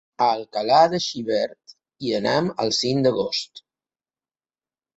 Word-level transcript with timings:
A 0.27 0.27
Alcalà 0.35 0.79
de 0.93 0.99
Xivert 1.07 1.75
hi 2.07 2.15
anem 2.21 2.49
el 2.65 2.75
cinc 2.81 3.07
d'agost. 3.09 3.65